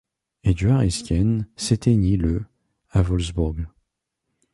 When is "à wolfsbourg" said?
2.89-3.57